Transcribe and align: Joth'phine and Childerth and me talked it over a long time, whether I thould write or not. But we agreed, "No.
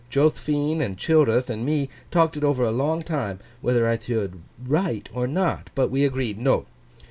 Joth'phine 0.09 0.81
and 0.81 0.97
Childerth 0.97 1.47
and 1.47 1.63
me 1.63 1.87
talked 2.09 2.35
it 2.35 2.43
over 2.43 2.63
a 2.63 2.71
long 2.71 3.03
time, 3.03 3.39
whether 3.61 3.87
I 3.87 3.97
thould 3.97 4.39
write 4.65 5.09
or 5.13 5.27
not. 5.27 5.69
But 5.75 5.91
we 5.91 6.05
agreed, 6.05 6.39
"No. 6.39 6.65